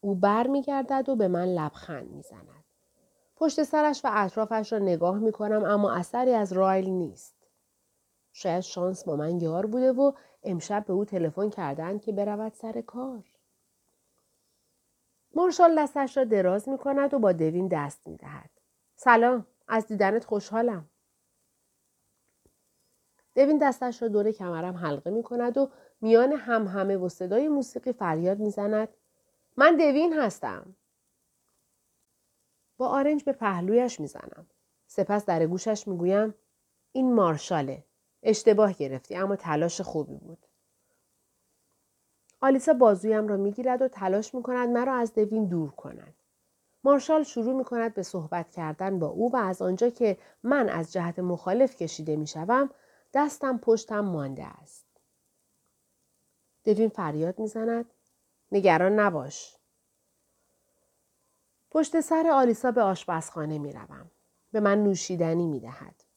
او 0.01 0.15
بر 0.15 0.47
می 0.47 0.63
گردد 0.63 1.09
و 1.09 1.17
به 1.17 1.29
من 1.29 1.49
لبخند 1.49 2.11
می 2.11 2.23
زند. 2.23 2.65
پشت 3.37 3.63
سرش 3.63 4.05
و 4.05 4.09
اطرافش 4.13 4.73
را 4.73 4.79
نگاه 4.79 5.19
می 5.19 5.33
کنم 5.33 5.65
اما 5.65 5.93
اثری 5.93 6.35
از 6.35 6.53
رایل 6.53 6.91
نیست. 6.91 7.39
شاید 8.33 8.61
شانس 8.61 9.05
با 9.05 9.17
من 9.17 9.41
یار 9.41 9.67
بوده 9.67 9.93
و 9.93 10.13
امشب 10.49 10.85
به 10.85 10.93
او 10.93 11.05
تلفن 11.05 11.51
کردند 11.51 12.03
که 12.03 12.13
برود 12.13 12.53
سر 12.53 12.81
کار. 12.81 13.25
مارشال 15.35 15.79
دستش 15.79 16.17
را 16.17 16.25
دراز 16.25 16.69
می 16.69 16.79
کند 16.79 17.15
و 17.15 17.19
با 17.19 17.33
دوین 17.33 17.69
دست 17.69 18.07
می 18.07 18.17
دهد. 18.17 18.51
سلام 18.97 19.47
از 19.69 19.87
دیدنت 19.87 20.25
خوشحالم. 20.25 20.91
دوین 23.35 23.59
دستش 23.59 24.03
را 24.03 24.09
دور 24.09 24.33
کمرم 24.33 24.77
حلقه 24.77 25.11
می 25.11 25.23
کند 25.23 25.59
و 25.59 25.71
میان 26.01 26.33
هم 26.33 26.67
همه 26.67 26.97
و 26.97 27.09
صدای 27.09 27.49
موسیقی 27.49 27.93
فریاد 27.93 28.39
می 28.39 28.51
زند. 28.51 28.89
من 29.57 29.77
دوین 29.77 30.13
هستم. 30.13 30.77
با 32.77 32.89
آرنج 32.89 33.25
به 33.25 33.33
پهلویش 33.33 34.01
می‌زنم. 34.01 34.47
سپس 34.87 35.25
در 35.25 35.47
گوشش 35.47 35.89
می‌گویم 35.89 36.35
این 36.93 37.15
مارشاله. 37.15 37.85
اشتباه 38.23 38.73
گرفتی 38.73 39.17
اما 39.17 39.37
تلاش 39.37 39.81
خوبی 39.81 40.17
بود. 40.17 40.47
آلیسا 42.41 42.73
بازویم 42.73 43.29
را 43.29 43.37
می‌گیرد 43.37 43.83
و 43.83 43.89
تلاش 43.89 44.35
می 44.35 44.43
کند 44.43 44.69
مرا 44.69 44.95
از 44.95 45.15
دوین 45.15 45.49
دور 45.49 45.71
کند. 45.71 46.15
مارشال 46.85 47.23
شروع 47.23 47.57
می 47.57 47.65
کند 47.65 47.95
به 47.95 48.03
صحبت 48.03 48.51
کردن 48.51 48.99
با 48.99 49.07
او 49.07 49.33
و 49.33 49.37
از 49.37 49.63
آنجا 49.63 49.91
که 49.91 50.19
من 50.43 50.69
از 50.69 50.93
جهت 50.93 51.19
مخالف 51.19 51.77
کشیده 51.77 52.17
می 52.17 52.27
شوم 52.27 52.71
دستم 53.15 53.59
پشتم 53.59 54.01
مانده 54.01 54.45
است. 54.45 54.87
دوین 56.65 56.89
فریاد 56.89 57.39
می‌زند 57.39 57.85
نگران 58.53 58.99
نباش. 58.99 59.57
پشت 61.71 62.01
سر 62.01 62.31
آلیسا 62.33 62.71
به 62.71 62.83
آشپزخانه 62.83 63.59
می 63.59 63.73
روم. 63.73 64.11
به 64.53 64.61
من 64.61 64.85
نوشیدنی 64.85 65.47
می 65.47 65.61
دهد. 65.61 66.08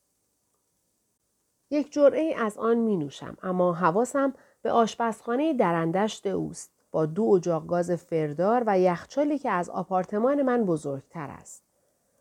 یک 1.71 1.93
جرعه 1.93 2.35
از 2.37 2.57
آن 2.57 2.77
می 2.77 2.97
نوشم 2.97 3.37
اما 3.43 3.73
حواسم 3.73 4.33
به 4.61 4.71
آشپزخانه 4.71 5.53
درندشت 5.53 6.27
اوست 6.27 6.71
با 6.91 7.05
دو 7.05 7.23
اجاق 7.23 7.67
گاز 7.67 7.91
فردار 7.91 8.63
و 8.67 8.79
یخچالی 8.79 9.39
که 9.39 9.49
از 9.49 9.69
آپارتمان 9.69 10.41
من 10.41 10.65
بزرگتر 10.65 11.29
است. 11.29 11.63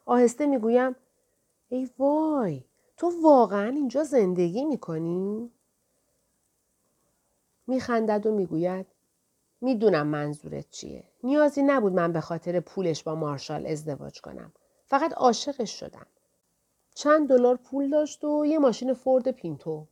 آهسته 0.06 0.46
می 0.46 0.58
گویم 0.58 0.96
ای 1.68 1.90
وای 1.98 2.64
تو 2.96 3.12
واقعا 3.22 3.68
اینجا 3.68 4.04
زندگی 4.04 4.64
می 4.64 4.78
کنی؟ 4.78 5.50
می 7.66 7.80
خندد 7.80 8.26
و 8.26 8.32
می 8.32 8.46
گوید 8.46 8.86
می‌دونم 9.60 10.06
منظورت 10.06 10.70
چیه. 10.70 11.04
نیازی 11.22 11.62
نبود 11.62 11.92
من 11.92 12.12
به 12.12 12.20
خاطر 12.20 12.60
پولش 12.60 13.02
با 13.02 13.14
مارشال 13.14 13.66
ازدواج 13.66 14.20
کنم. 14.20 14.52
فقط 14.86 15.12
عاشقش 15.12 15.80
شدم. 15.80 16.06
چند 17.00 17.28
دلار 17.28 17.56
پول 17.56 17.90
داشت 17.90 18.24
و 18.24 18.46
یه 18.46 18.58
ماشین 18.58 18.94
فورد 18.94 19.30
پینتو. 19.30 19.86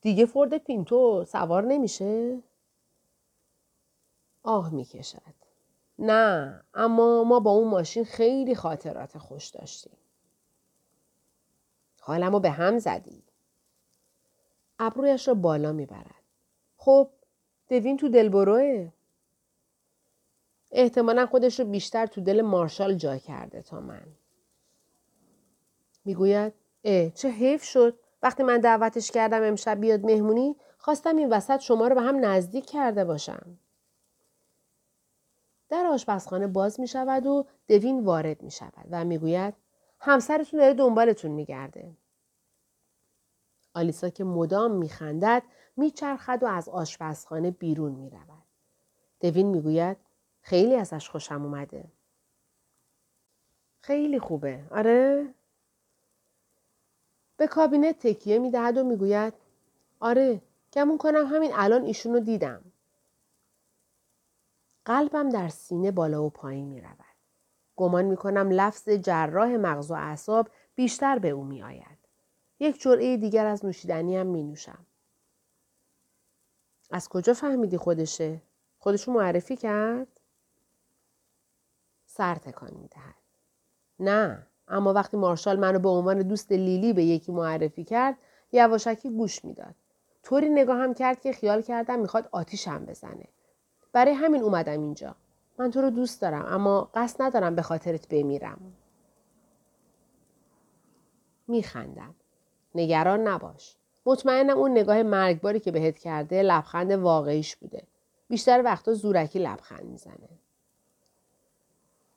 دیگه 0.00 0.26
فورد 0.26 0.58
پینتو 0.58 1.24
سوار 1.24 1.64
نمیشه؟ 1.64 2.42
آه 4.42 4.74
می‌کشد. 4.74 5.34
نه 5.98 6.62
اما 6.74 7.24
ما 7.24 7.40
با 7.40 7.50
اون 7.50 7.68
ماشین 7.68 8.04
خیلی 8.04 8.54
خاطرات 8.54 9.18
خوش 9.18 9.48
داشتیم. 9.48 9.96
حالمو 12.00 12.40
به 12.40 12.50
هم 12.50 12.78
زدی. 12.78 13.22
ابرویش 14.78 15.28
را 15.28 15.34
بالا 15.34 15.72
می‌برد. 15.72 16.22
خب 16.76 17.10
دوین 17.68 17.96
تو 17.96 18.08
دلبروه. 18.08 18.92
احتمالا 20.72 21.26
خودش 21.26 21.60
رو 21.60 21.66
بیشتر 21.66 22.06
تو 22.06 22.20
دل 22.20 22.42
مارشال 22.42 22.94
جا 22.94 23.16
کرده 23.18 23.62
تا 23.62 23.80
من. 23.80 24.06
می‌گوید 26.04 26.52
اه 26.84 27.10
چه 27.10 27.28
حیف 27.28 27.64
شد 27.64 27.98
وقتی 28.22 28.42
من 28.42 28.58
دعوتش 28.58 29.10
کردم 29.10 29.42
امشب 29.42 29.80
بیاد 29.80 30.04
مهمونی 30.04 30.56
خواستم 30.78 31.16
این 31.16 31.28
وسط 31.32 31.60
شما 31.60 31.88
رو 31.88 31.94
به 31.94 32.00
هم 32.00 32.24
نزدیک 32.24 32.66
کرده 32.66 33.04
باشم. 33.04 33.58
در 35.68 35.86
آشپزخانه 35.86 36.46
باز 36.46 36.80
می 36.80 36.88
شود 36.88 37.26
و 37.26 37.46
دوین 37.68 38.04
وارد 38.04 38.42
می 38.42 38.50
شود 38.50 38.86
و 38.90 39.04
می‌گوید 39.04 39.54
همسرتون 40.00 40.60
داره 40.60 40.74
دنبالتون 40.74 41.30
میگرده. 41.30 41.92
آلیسا 43.74 44.08
که 44.08 44.24
مدام 44.24 44.70
میخندد 44.70 45.42
میچرخد 45.76 46.42
و 46.42 46.46
از 46.46 46.68
آشپزخانه 46.68 47.50
بیرون 47.50 47.92
می‌رود. 47.92 48.42
دوین 49.20 49.46
می‌گوید 49.46 49.96
خیلی 50.40 50.74
ازش 50.74 51.08
خوشم 51.08 51.42
اومده. 51.42 51.84
خیلی 53.80 54.18
خوبه. 54.18 54.64
آره؟ 54.70 55.34
به 57.42 57.48
کابینت 57.48 57.98
تکیه 57.98 58.38
می‌دهد 58.38 58.76
و 58.76 58.84
می‌گوید 58.84 59.34
آره 60.00 60.42
گمون 60.72 60.98
کنم 60.98 61.26
همین 61.26 61.50
الان 61.54 61.82
ایشونو 61.84 62.20
دیدم. 62.20 62.64
قلبم 64.84 65.28
در 65.28 65.48
سینه 65.48 65.90
بالا 65.90 66.24
و 66.24 66.30
پایین 66.30 66.68
می 66.68 66.80
رود. 66.80 67.16
گمان 67.76 68.04
می 68.04 68.16
کنم 68.16 68.50
لفظ 68.50 68.88
جراح 68.88 69.56
مغز 69.56 69.90
و 69.90 69.94
اعصاب 69.94 70.48
بیشتر 70.74 71.18
به 71.18 71.30
او 71.30 71.44
می 71.44 71.62
آید. 71.62 71.98
یک 72.60 72.80
جرعه 72.80 73.16
دیگر 73.16 73.46
از 73.46 73.64
نوشیدنیم 73.64 74.26
می 74.26 74.42
نوشم. 74.42 74.86
از 76.90 77.08
کجا 77.08 77.34
فهمیدی 77.34 77.76
خودشه؟ 77.76 78.42
خودشو 78.78 79.12
معرفی 79.12 79.56
کرد؟ 79.56 80.20
سر 82.06 82.34
تکان 82.34 82.74
می 82.74 82.88
دهد. 82.88 83.14
نه 84.00 84.46
اما 84.68 84.92
وقتی 84.92 85.16
مارشال 85.16 85.58
منو 85.58 85.78
به 85.78 85.88
عنوان 85.88 86.22
دوست 86.22 86.52
لیلی 86.52 86.92
به 86.92 87.04
یکی 87.04 87.32
معرفی 87.32 87.84
کرد 87.84 88.16
یواشکی 88.52 89.10
گوش 89.10 89.44
می‌داد. 89.44 89.74
طوری 90.22 90.48
نگاهم 90.48 90.94
کرد 90.94 91.20
که 91.20 91.32
خیال 91.32 91.62
کردم 91.62 91.98
می‌خواد 91.98 92.28
آتیشم 92.32 92.84
بزنه. 92.86 93.28
برای 93.92 94.12
همین 94.12 94.42
اومدم 94.42 94.80
اینجا. 94.80 95.14
من 95.58 95.70
تو 95.70 95.80
رو 95.80 95.90
دوست 95.90 96.22
دارم 96.22 96.44
اما 96.46 96.90
قصد 96.94 97.22
ندارم 97.22 97.54
به 97.54 97.62
خاطرت 97.62 98.08
بمیرم. 98.08 98.60
میخندم. 101.48 102.14
نگران 102.74 103.28
نباش. 103.28 103.76
مطمئنم 104.06 104.58
اون 104.58 104.70
نگاه 104.70 105.02
مرگباری 105.02 105.60
که 105.60 105.72
بهت 105.72 105.98
کرده 105.98 106.42
لبخند 106.42 106.92
واقعیش 106.92 107.56
بوده. 107.56 107.82
بیشتر 108.28 108.62
وقتا 108.64 108.94
زورکی 108.94 109.38
لبخند 109.38 109.84
می‌زنه. 109.84 110.28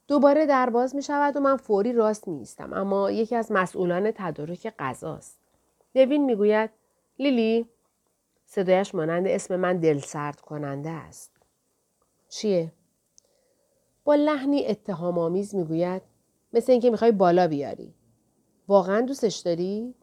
دوباره 0.08 0.46
درباز 0.46 0.96
می 0.96 1.02
شود 1.02 1.36
و 1.36 1.40
من 1.40 1.58
فوری 1.58 1.94
راست 1.94 2.28
می 2.28 2.48
اما 2.60 3.12
یکی 3.12 3.36
از 3.36 3.52
مسئولان 3.52 4.12
تدارک 4.16 4.74
غذاست. 4.80 5.40
دوین 5.94 6.26
می‌گوید 6.26 6.70
لیلی 7.20 7.70
صدایش 8.46 8.96
مانند 8.96 9.28
اسم 9.28 9.56
من 9.56 9.78
دل 9.78 10.00
سرد 10.00 10.42
کننده 10.42 10.90
است. 10.90 11.32
چیه؟ 12.30 12.72
با 14.04 14.16
لحنی 14.16 14.68
اتهام 14.68 15.18
آمیز 15.18 15.56
می‌گوید 15.56 16.02
مثل 16.54 16.72
اینکه 16.72 16.90
می‌خوای 16.90 17.12
بالا 17.12 17.48
بیاری. 17.48 17.96
واقعا 18.68 19.02
دوستش 19.02 19.36
داری؟ 19.36 19.96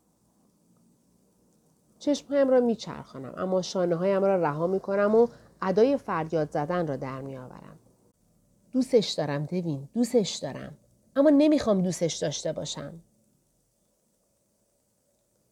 چشمهایم 1.98 2.48
را 2.48 2.60
میچرخانم 2.60 3.34
اما 3.36 3.62
شانه 3.62 3.96
هایم 3.96 4.24
را 4.24 4.36
رها 4.36 4.66
می‌کنم 4.66 5.14
و 5.14 5.28
ادای 5.62 5.96
فریاد 5.96 6.50
زدن 6.50 6.86
را 6.86 6.96
در 6.96 7.20
میآورم. 7.20 7.78
دوستش 8.72 9.10
دارم 9.10 9.44
دوین 9.46 9.88
دوستش 9.94 10.36
دارم 10.36 10.76
اما 11.16 11.30
نمی‌خوام 11.30 11.82
دوستش 11.82 12.16
داشته 12.16 12.52
باشم. 12.52 13.00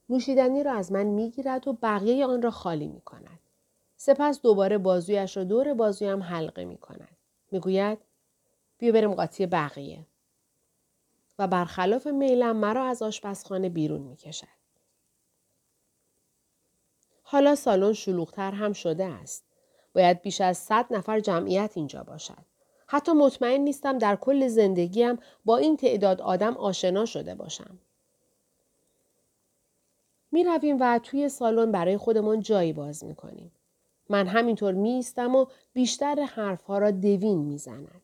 نوشیدنی 0.08 0.62
را 0.62 0.72
از 0.72 0.92
من 0.92 1.02
می‌گیرد 1.06 1.68
و 1.68 1.72
بقیه 1.72 2.26
آن 2.26 2.42
را 2.42 2.50
خالی 2.50 2.88
می 2.88 3.00
کند. 3.00 3.38
سپس 3.96 4.40
دوباره 4.40 4.78
بازویش 4.78 5.36
را 5.36 5.44
دور 5.44 5.74
بازویم 5.74 6.22
حلقه 6.22 6.64
می 6.64 6.76
کند. 6.76 7.16
می‌گوید 7.50 7.98
بیا 8.78 8.92
بریم 8.92 9.14
قاطی 9.14 9.46
بقیه. 9.46 10.06
و 11.38 11.46
برخلاف 11.48 12.06
میلم 12.06 12.56
مرا 12.56 12.84
از 12.84 13.02
آشپزخانه 13.02 13.68
بیرون 13.68 14.00
می 14.00 14.16
کشد. 14.16 14.46
حالا 17.22 17.54
سالن 17.54 17.92
شلوغتر 17.92 18.50
هم 18.50 18.72
شده 18.72 19.04
است. 19.04 19.44
باید 19.94 20.22
بیش 20.22 20.40
از 20.40 20.58
صد 20.58 20.86
نفر 20.90 21.20
جمعیت 21.20 21.72
اینجا 21.74 22.02
باشد. 22.02 22.49
حتی 22.92 23.12
مطمئن 23.12 23.60
نیستم 23.60 23.98
در 23.98 24.16
کل 24.16 24.48
زندگیم 24.48 25.18
با 25.44 25.56
این 25.56 25.76
تعداد 25.76 26.20
آدم 26.20 26.56
آشنا 26.56 27.04
شده 27.04 27.34
باشم. 27.34 27.78
می 30.32 30.44
رویم 30.44 30.76
و 30.80 31.00
توی 31.02 31.28
سالن 31.28 31.72
برای 31.72 31.96
خودمان 31.96 32.40
جایی 32.40 32.72
باز 32.72 33.04
می 33.04 33.14
کنیم. 33.14 33.52
من 34.08 34.26
همینطور 34.26 34.74
می 34.74 35.04
و 35.16 35.46
بیشتر 35.72 36.20
حرفها 36.20 36.78
را 36.78 36.90
دوین 36.90 37.38
می 37.38 37.58
زند. 37.58 38.02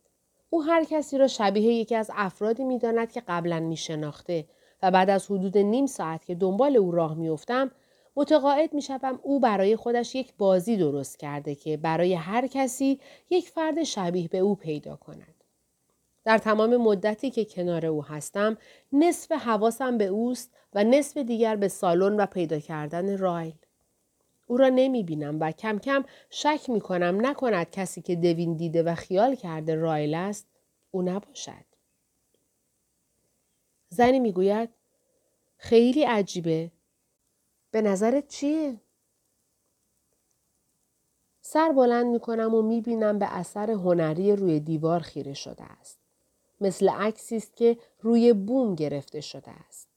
او 0.51 0.63
هر 0.63 0.85
کسی 0.85 1.19
را 1.19 1.27
شبیه 1.27 1.73
یکی 1.73 1.95
از 1.95 2.11
افرادی 2.15 2.65
می 2.65 2.79
داند 2.79 3.13
که 3.13 3.23
قبلا 3.29 3.61
می 3.61 3.77
شناخته 3.77 4.47
و 4.83 4.91
بعد 4.91 5.11
از 5.11 5.27
حدود 5.27 5.59
نیم 5.59 5.87
ساعت 5.87 6.25
که 6.25 6.35
دنبال 6.35 6.77
او 6.77 6.91
راه 6.91 7.15
می 7.15 7.29
افتم 7.29 7.71
متقاعد 8.17 8.75
می 8.75 8.83
شدم 8.83 9.21
او 9.23 9.41
برای 9.41 9.77
خودش 9.77 10.15
یک 10.15 10.35
بازی 10.39 10.77
درست 10.77 11.19
کرده 11.19 11.55
که 11.55 11.77
برای 11.77 12.15
هر 12.15 12.47
کسی 12.47 13.01
یک 13.31 13.49
فرد 13.49 13.83
شبیه 13.83 14.29
به 14.29 14.39
او 14.39 14.55
پیدا 14.55 14.97
کند. 14.97 15.35
در 16.25 16.39
تمام 16.39 16.77
مدتی 16.77 17.31
که 17.31 17.45
کنار 17.45 17.87
او 17.87 18.05
هستم 18.05 18.57
نصف 18.93 19.33
حواسم 19.33 19.99
به 19.99 20.07
اوست 20.07 20.51
و 20.75 20.85
نصف 20.85 21.17
دیگر 21.17 21.57
به 21.57 21.69
سالن 21.69 22.17
و 22.17 22.27
پیدا 22.27 22.59
کردن 22.59 23.19
رایل. 23.19 23.55
او 24.47 24.57
را 24.57 24.69
نمی 24.69 25.03
بینم 25.03 25.41
و 25.41 25.53
کم 25.53 25.79
کم 25.79 26.05
شک 26.31 26.61
می 26.69 26.81
کنم 26.81 27.27
نکند 27.27 27.71
کسی 27.71 28.03
که 28.03 28.17
دوین 28.17 28.57
دیده 28.57 28.83
و 28.83 28.95
خیال 28.95 29.35
کرده 29.35 29.75
رایل 29.75 30.15
است 30.15 30.47
او 30.91 31.03
نباشد. 31.03 31.67
زنی 33.89 34.21
می 34.21 34.33
گوید 34.33 34.69
خیلی 35.57 36.03
عجیبه. 36.03 36.71
به 37.77 37.83
نظرت 37.83 38.29
چیه؟ 38.29 38.81
سر 41.41 41.73
بلند 41.73 42.07
می 42.07 42.21
کنم 42.21 42.55
و 42.55 42.63
می 42.63 42.81
بینم 42.81 43.19
به 43.19 43.27
اثر 43.37 43.71
هنری 43.71 44.37
روی 44.37 44.61
دیوار 44.61 45.01
خیره 45.01 45.35
شده 45.35 45.65
است. 45.65 45.99
مثل 46.61 46.89
عکسی 46.89 47.37
است 47.37 47.57
که 47.57 47.79
روی 48.01 48.33
بوم 48.33 48.75
گرفته 48.75 49.21
شده 49.21 49.51
است. 49.51 49.89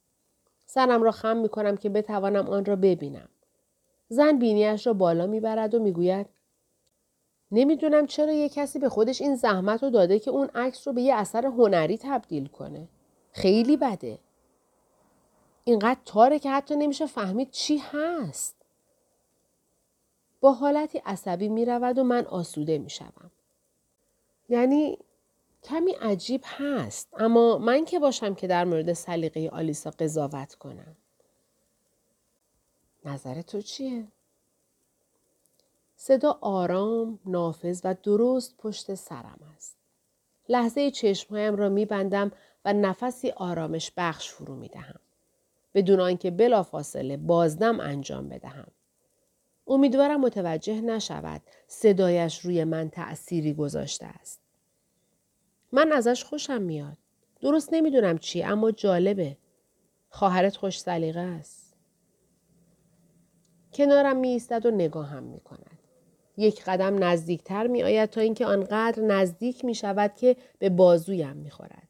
سرم 0.66 1.04
را 1.04 1.12
خم 1.12 1.38
می 1.38 1.50
کنم 1.50 1.78
که 1.78 1.90
بتوانم 1.90 2.48
آن 2.48 2.66
را 2.66 2.76
ببینم. 2.76 3.30
زن 4.10 4.40
بینیش 4.40 4.88
را 4.88 4.94
بالا 4.94 5.28
می 5.28 5.40
برد 5.40 5.76
و 5.76 5.80
می 5.80 5.92
گوید 5.92 6.26
نمی‌دونم 7.52 8.08
چرا 8.08 8.32
یه 8.32 8.50
کسی 8.50 8.80
به 8.80 8.90
خودش 8.90 9.22
این 9.22 9.36
زحمت 9.36 9.84
رو 9.84 9.90
داده 9.90 10.20
که 10.20 10.32
اون 10.32 10.50
عکس 10.56 10.88
رو 10.88 10.94
به 10.94 11.02
یه 11.02 11.16
اثر 11.16 11.46
هنری 11.46 11.98
تبدیل 11.98 12.48
کنه. 12.48 12.88
خیلی 13.32 13.78
بده. 13.78 14.20
اینقدر 15.70 16.00
تاره 16.06 16.40
که 16.40 16.52
حتی 16.52 16.76
نمیشه 16.76 17.06
فهمید 17.06 17.52
چی 17.52 17.78
هست. 17.78 18.56
با 20.42 20.54
حالتی 20.54 20.98
عصبی 21.06 21.50
می 21.50 21.66
رود 21.66 21.98
و 21.98 22.04
من 22.04 22.26
آسوده 22.26 22.78
می 22.78 22.90
شوم. 22.90 23.32
یعنی 24.50 24.98
کمی 25.64 25.92
عجیب 25.92 26.42
هست 26.46 27.08
اما 27.18 27.58
من 27.58 27.86
که 27.86 28.00
باشم 28.00 28.36
که 28.36 28.48
در 28.48 28.66
مورد 28.66 28.94
سلیقه 28.94 29.50
آلیسا 29.54 29.90
قضاوت 29.90 30.56
کنم. 30.56 30.96
نظر 33.06 33.42
تو 33.42 33.62
چیه؟ 33.62 34.08
صدا 35.96 36.38
آرام، 36.42 37.20
نافذ 37.26 37.82
و 37.84 37.96
درست 38.04 38.58
پشت 38.58 38.96
سرم 38.96 39.40
است. 39.56 39.78
لحظه 40.50 40.92
چشمهایم 40.92 41.56
را 41.56 41.70
میبندم 41.70 42.32
و 42.66 42.74
نفسی 42.74 43.32
آرامش 43.32 43.92
بخش 43.98 44.32
فرو 44.32 44.56
می 44.56 44.68
دهم. 44.68 45.00
بدون 45.74 46.00
آنکه 46.00 46.32
بلافاصله 46.32 47.18
بازدم 47.18 47.80
انجام 47.80 48.30
بدهم. 48.30 48.68
امیدوارم 49.68 50.22
متوجه 50.22 50.82
نشود 50.82 51.42
صدایش 51.68 52.40
روی 52.40 52.64
من 52.64 52.90
تأثیری 52.90 53.54
گذاشته 53.54 54.06
است. 54.06 54.40
من 55.72 55.92
ازش 55.92 56.24
خوشم 56.24 56.62
میاد. 56.62 56.98
درست 57.42 57.74
نمی‌دونم 57.74 58.18
چی 58.18 58.44
اما 58.44 58.72
جالبه. 58.72 59.38
خواهرت 60.10 60.58
خوش 60.58 60.80
سلیقه 60.80 61.20
است. 61.20 61.76
کنارم 63.74 64.18
می 64.18 64.28
ایستد 64.28 64.66
و 64.66 64.72
نگاهم 64.72 65.24
می 65.24 65.40
کند. 65.40 65.80
یک 66.38 66.64
قدم 66.64 67.04
نزدیکتر 67.04 67.68
می 67.68 67.84
آید 67.84 68.10
تا 68.10 68.22
اینکه 68.22 68.46
آنقدر 68.46 69.02
نزدیک 69.02 69.66
می 69.66 69.76
شود 69.76 70.16
که 70.16 70.36
به 70.60 70.70
بازویم 70.70 71.38
می 71.38 71.50
خورد. 71.50 71.88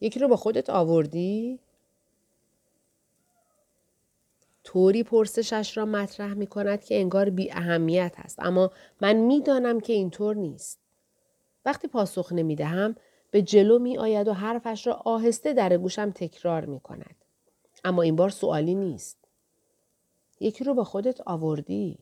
یکی 0.00 0.20
رو 0.20 0.28
با 0.28 0.36
خودت 0.36 0.70
آوردی؟ 0.70 1.60
طوری 4.74 5.02
پرسشش 5.02 5.76
را 5.76 5.84
مطرح 5.84 6.34
می 6.34 6.46
کند 6.46 6.84
که 6.84 7.00
انگار 7.00 7.30
بی 7.30 7.52
اهمیت 7.52 8.14
است 8.16 8.38
اما 8.40 8.70
من 9.00 9.12
می‌دانم 9.12 9.80
که 9.80 9.92
اینطور 9.92 10.36
نیست. 10.36 10.80
وقتی 11.64 11.88
پاسخ 11.88 12.32
نمی 12.32 12.56
دهم 12.56 12.96
به 13.30 13.42
جلو 13.42 13.78
می 13.78 13.98
آید 13.98 14.28
و 14.28 14.32
حرفش 14.32 14.86
را 14.86 14.92
آهسته 14.94 15.52
در 15.52 15.76
گوشم 15.76 16.10
تکرار 16.10 16.64
می 16.64 16.80
کند. 16.80 17.14
اما 17.84 18.02
این 18.02 18.16
بار 18.16 18.30
سوالی 18.30 18.74
نیست. 18.74 19.18
یکی 20.40 20.64
رو 20.64 20.74
با 20.74 20.84
خودت 20.84 21.20
آوردی؟ 21.26 21.98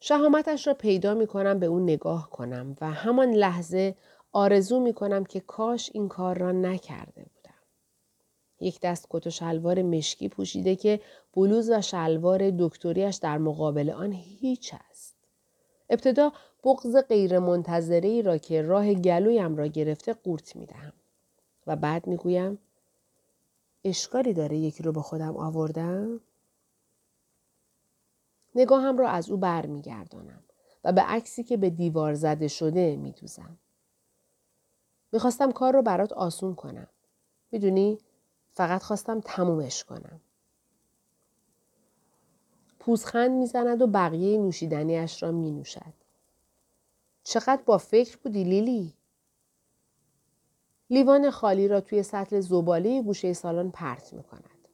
شهامتش 0.00 0.66
را 0.66 0.74
پیدا 0.74 1.14
می 1.14 1.26
کنم 1.26 1.58
به 1.58 1.66
اون 1.66 1.82
نگاه 1.82 2.30
کنم 2.30 2.76
و 2.80 2.90
همان 2.90 3.30
لحظه 3.30 3.96
آرزو 4.32 4.80
می 4.80 4.92
کنم 4.92 5.24
که 5.24 5.40
کاش 5.40 5.90
این 5.94 6.08
کار 6.08 6.38
را 6.38 6.52
نکرده 6.52 7.22
بود. 7.22 7.39
یک 8.60 8.80
دست 8.80 9.06
کت 9.10 9.26
و 9.26 9.30
شلوار 9.30 9.82
مشکی 9.82 10.28
پوشیده 10.28 10.76
که 10.76 11.00
بلوز 11.34 11.70
و 11.70 11.80
شلوار 11.80 12.50
دکتریش 12.58 13.16
در 13.16 13.38
مقابل 13.38 13.90
آن 13.90 14.12
هیچ 14.12 14.74
است. 14.90 15.14
ابتدا 15.90 16.32
بغز 16.64 16.96
غیر 16.96 17.38
را 18.22 18.38
که 18.38 18.62
راه 18.62 18.94
گلویم 18.94 19.56
را 19.56 19.66
گرفته 19.66 20.12
قورت 20.12 20.56
می 20.56 20.66
دهم. 20.66 20.92
و 21.66 21.76
بعد 21.76 22.06
می 22.06 22.16
گویم 22.16 22.58
اشکالی 23.84 24.32
داره 24.32 24.56
یکی 24.56 24.82
رو 24.82 24.92
به 24.92 25.02
خودم 25.02 25.36
آوردم؟ 25.36 26.20
نگاهم 28.54 28.98
را 28.98 29.08
از 29.08 29.30
او 29.30 29.36
بر 29.36 29.66
می 29.66 29.82
گردانم 29.82 30.42
و 30.84 30.92
به 30.92 31.00
عکسی 31.00 31.44
که 31.44 31.56
به 31.56 31.70
دیوار 31.70 32.14
زده 32.14 32.48
شده 32.48 32.96
می 32.96 33.10
دوزم. 33.10 33.58
می‌خواستم 35.12 35.52
کار 35.52 35.72
رو 35.72 35.82
برات 35.82 36.12
آسون 36.12 36.54
کنم. 36.54 36.86
می‌دونی 37.52 37.98
فقط 38.60 38.82
خواستم 38.82 39.20
تمومش 39.20 39.84
کنم. 39.84 40.20
پوزخند 42.78 43.30
می‌زند 43.30 43.82
و 43.82 43.86
بقیه 43.86 44.38
نوشیدنیش 44.38 45.22
را 45.22 45.32
می 45.32 45.50
نوشد. 45.50 45.92
چقدر 47.24 47.62
با 47.66 47.78
فکر 47.78 48.16
بودی 48.16 48.44
لیلی؟ 48.44 48.94
لیوان 50.90 51.30
خالی 51.30 51.68
را 51.68 51.80
توی 51.80 52.02
سطل 52.02 52.40
زباله 52.40 53.02
گوشه 53.02 53.32
سالن 53.32 53.70
پرت 53.70 54.12
می 54.12 54.22
کند. 54.22 54.68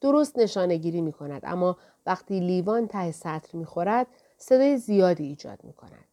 درست 0.00 0.38
نشانه 0.38 0.76
گیری 0.76 1.00
می 1.00 1.12
کند 1.12 1.42
اما 1.44 1.76
وقتی 2.06 2.40
لیوان 2.40 2.88
ته 2.88 3.12
سطل 3.12 3.58
می 3.58 3.64
خورد 3.64 4.06
صدای 4.38 4.78
زیادی 4.78 5.24
ایجاد 5.24 5.64
می 5.64 5.72
کند. 5.72 6.08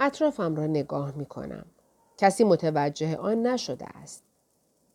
اطرافم 0.00 0.56
را 0.56 0.66
نگاه 0.66 1.16
می 1.16 1.26
کنم. 1.26 1.66
کسی 2.18 2.44
متوجه 2.44 3.16
آن 3.16 3.46
نشده 3.46 3.86
است. 3.86 4.33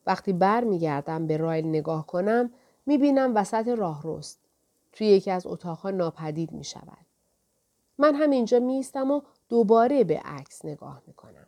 وقتی 0.09 0.33
بر 0.33 0.63
می 0.63 0.79
گردم 0.79 1.27
به 1.27 1.37
رایل 1.37 1.67
نگاه 1.67 2.07
کنم 2.07 2.51
می 2.85 2.97
بینم 2.97 3.35
وسط 3.35 3.67
راه 3.67 4.01
رست. 4.03 4.39
توی 4.91 5.07
یکی 5.07 5.31
از 5.31 5.47
اتاقها 5.47 5.91
ناپدید 5.91 6.51
می 6.51 6.63
شود. 6.63 7.05
من 7.97 8.15
هم 8.15 8.29
اینجا 8.29 8.59
می 8.59 8.85
و 8.95 9.21
دوباره 9.49 10.03
به 10.03 10.19
عکس 10.25 10.65
نگاه 10.65 11.01
می 11.07 11.13
کنم. 11.13 11.47